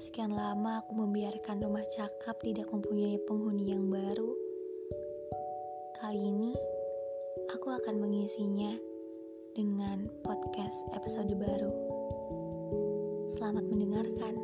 sekian 0.00 0.32
lama 0.32 0.80
aku 0.80 0.96
membiarkan 0.96 1.60
rumah 1.60 1.84
cakap 1.92 2.40
tidak 2.40 2.72
mempunyai 2.72 3.20
penghuni 3.28 3.76
yang 3.76 3.92
baru, 3.92 4.32
kali 6.00 6.16
ini 6.16 6.56
aku 7.52 7.68
akan 7.68 8.00
mengisinya 8.00 8.72
dengan 9.52 10.08
podcast 10.24 10.88
episode 10.96 11.36
baru. 11.36 11.68
Selamat 13.36 13.68
mendengarkan. 13.68 14.34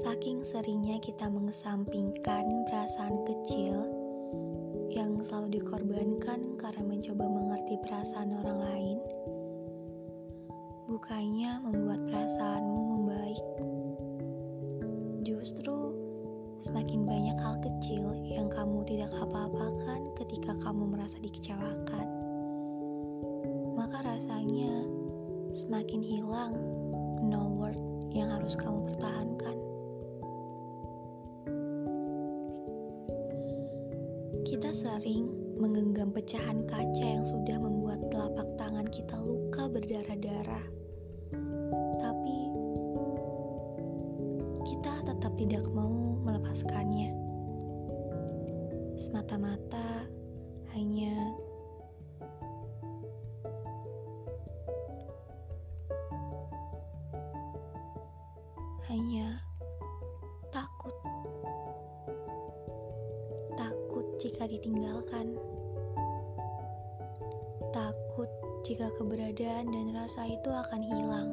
Saking 0.00 0.48
seringnya 0.48 0.96
kita 1.04 1.28
mengesampingkan 1.28 2.64
perasaan 2.72 3.20
kecil 3.28 3.76
yang 4.88 5.20
selalu 5.20 5.60
dikorbankan 5.60 6.56
karena 6.56 6.80
mencoba 6.80 7.28
mengerti 7.28 7.76
perasaan 7.84 8.32
orang 8.40 8.58
lain, 8.64 8.98
bukannya 10.86 11.58
membuat 11.66 12.00
perasaanmu 12.06 12.80
membaik. 12.94 13.46
Justru 15.26 15.74
semakin 16.62 17.02
banyak 17.02 17.36
hal 17.42 17.58
kecil 17.58 18.14
yang 18.22 18.46
kamu 18.46 18.86
tidak 18.86 19.10
apa-apakan 19.18 20.14
ketika 20.14 20.54
kamu 20.62 20.86
merasa 20.86 21.18
dikecewakan. 21.18 22.06
Maka 23.74 23.98
rasanya 24.06 24.86
semakin 25.50 26.00
hilang 26.06 26.54
no 27.26 27.50
word 27.58 27.78
yang 28.14 28.30
harus 28.30 28.54
kamu 28.54 28.86
pertahankan. 28.86 29.58
Kita 34.46 34.70
sering 34.70 35.26
menggenggam 35.58 36.14
pecahan 36.14 36.62
kaca 36.70 37.02
yang 37.02 37.26
sudah 37.26 37.58
membuat 37.58 38.06
telapak 38.14 38.46
tangan 38.54 38.86
kita 39.76 39.92
luka 39.92 39.92
berdarah-darah 39.92 40.64
tidak 45.36 45.68
mau 45.68 46.16
melepaskannya. 46.24 47.12
Semata-mata 48.96 50.08
hanya 50.72 51.12
hanya 58.88 59.44
takut. 60.48 60.96
Takut 63.60 64.06
jika 64.24 64.48
ditinggalkan. 64.48 65.36
Takut 67.76 68.05
jika 68.66 68.90
keberadaan 68.98 69.70
dan 69.70 69.94
rasa 69.94 70.26
itu 70.26 70.50
akan 70.50 70.82
hilang. 70.82 71.30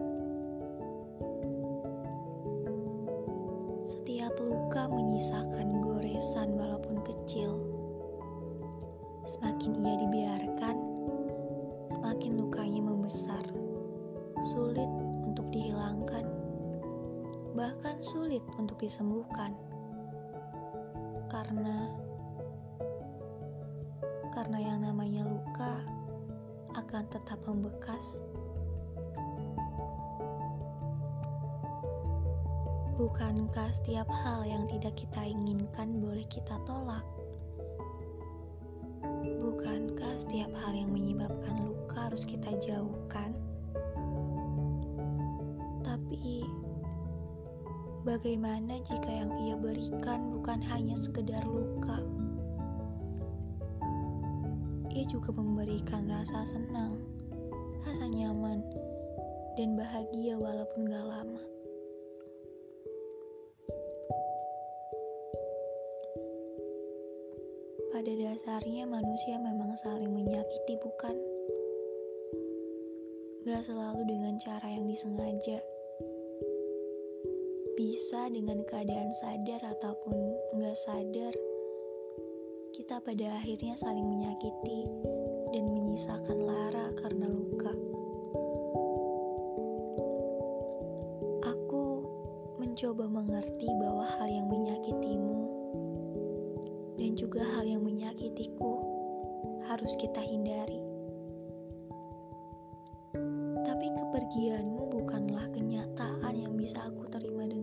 Setiap 3.90 4.38
luka 4.38 4.86
menyisakan 4.86 5.82
goresan 5.82 6.54
walaupun 6.54 7.02
kecil. 7.02 7.58
Semakin 9.26 9.82
ia 9.82 9.96
dibiarkan, 10.06 10.78
semakin 11.98 12.38
lukanya 12.38 12.86
membesar. 12.86 13.42
Sulit 14.54 14.92
untuk 15.26 15.50
dihilangkan, 15.50 16.30
bahkan 17.58 17.98
sulit 18.06 18.46
untuk 18.62 18.78
disembuhkan. 18.78 19.58
Karena 21.34 21.90
karena 24.38 24.58
yang 24.62 24.86
namanya 24.86 25.26
luka 25.26 25.82
akan 26.94 27.10
tetap 27.10 27.42
membekas 27.50 28.22
Bukankah 32.94 33.74
setiap 33.74 34.06
hal 34.06 34.46
yang 34.46 34.70
tidak 34.70 34.94
kita 35.02 35.26
inginkan 35.26 35.98
boleh 35.98 36.22
kita 36.30 36.54
tolak? 36.70 37.02
Bukankah 39.42 40.22
setiap 40.22 40.54
hal 40.54 40.78
yang 40.78 40.94
menyebabkan 40.94 41.66
luka 41.66 42.14
harus 42.14 42.30
kita 42.30 42.54
jauhkan? 42.62 43.34
Tapi, 45.82 46.46
bagaimana 48.06 48.78
jika 48.86 49.10
yang 49.10 49.34
ia 49.42 49.58
berikan 49.58 50.30
bukan 50.30 50.62
hanya 50.62 50.94
sekedar 50.94 51.42
luka? 51.50 52.06
Ia 54.94 55.10
juga 55.10 55.34
memberikan 55.34 56.06
rasa 56.06 56.46
senang, 56.46 57.02
rasa 57.82 58.06
nyaman, 58.06 58.62
dan 59.58 59.74
bahagia 59.74 60.38
walaupun 60.38 60.86
gak 60.86 61.02
lama. 61.10 61.42
Pada 67.90 68.14
dasarnya 68.14 68.86
manusia 68.86 69.42
memang 69.42 69.74
saling 69.82 70.14
menyakiti 70.14 70.78
bukan? 70.78 71.18
Gak 73.50 73.66
selalu 73.66 74.06
dengan 74.06 74.38
cara 74.38 74.70
yang 74.70 74.86
disengaja. 74.86 75.58
Bisa 77.74 78.30
dengan 78.30 78.62
keadaan 78.70 79.10
sadar 79.18 79.74
ataupun 79.74 80.38
gak 80.62 80.78
sadar, 80.78 81.34
kita 82.74 82.98
pada 83.06 83.38
akhirnya 83.38 83.78
saling 83.78 84.02
menyakiti 84.02 84.90
dan 85.54 85.70
menyisakan 85.78 86.42
lara 86.42 86.90
karena 86.98 87.30
luka. 87.30 87.70
Aku 91.54 92.02
mencoba 92.58 93.06
mengerti 93.06 93.70
bahwa 93.78 94.10
hal 94.18 94.26
yang 94.26 94.50
menyakitimu 94.50 95.42
dan 96.98 97.14
juga 97.14 97.46
hal 97.46 97.70
yang 97.70 97.86
menyakitiku 97.86 98.82
harus 99.70 99.94
kita 100.02 100.26
hindari. 100.26 100.82
Tapi 103.70 103.86
kepergianmu 103.86 104.82
bukanlah 104.98 105.46
kenyataan 105.54 106.34
yang 106.42 106.58
bisa 106.58 106.90
aku 106.90 107.06
terima 107.14 107.46
dengan 107.46 107.63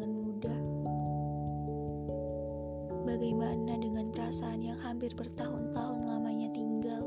Bagaimana 3.10 3.74
dengan 3.74 4.14
perasaan 4.14 4.62
yang 4.62 4.78
hampir 4.86 5.10
bertahun-tahun 5.18 6.06
lamanya 6.06 6.46
tinggal? 6.54 7.02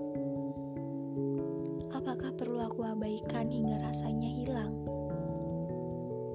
Apakah 1.95 2.35
perlu 2.35 2.59
aku 2.59 2.83
abaikan 2.83 3.47
hingga 3.47 3.79
rasanya 3.79 4.27
hilang? 4.27 4.75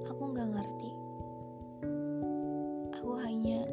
Aku 0.09 0.33
nggak 0.33 0.57
ngerti. 0.57 0.91
Aku 2.97 3.13
hanya 3.21 3.69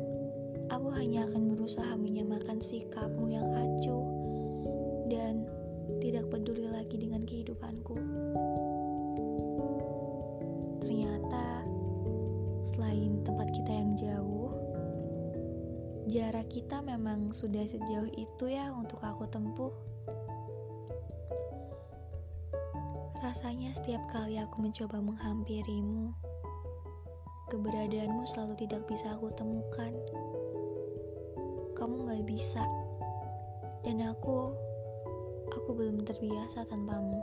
aku 0.68 0.92
hanya 1.00 1.32
akan 1.32 1.56
berusaha 1.56 1.96
menyamakan 1.96 2.60
sikapmu 2.60 3.32
yang 3.32 3.48
acuh 3.56 4.04
dan 5.08 5.48
tidak 6.04 6.28
peduli 6.28 6.68
lagi 6.68 7.00
dengan 7.00 7.24
kehidupanku. 7.24 7.96
Jarak 16.16 16.48
kita 16.48 16.80
memang 16.80 17.36
sudah 17.36 17.68
sejauh 17.68 18.08
itu 18.16 18.48
ya 18.48 18.72
untuk 18.72 19.04
aku 19.04 19.28
tempuh. 19.28 19.68
Rasanya 23.20 23.76
setiap 23.76 24.00
kali 24.16 24.40
aku 24.40 24.64
mencoba 24.64 25.04
menghampirimu, 25.04 26.16
keberadaanmu 27.52 28.24
selalu 28.32 28.56
tidak 28.64 28.88
bisa 28.88 29.12
aku 29.12 29.28
temukan. 29.36 29.92
Kamu 31.76 32.08
gak 32.08 32.24
bisa. 32.24 32.64
Dan 33.84 34.00
aku 34.00 34.56
aku 35.52 35.70
belum 35.76 36.08
terbiasa 36.08 36.64
tanpamu 36.64 37.20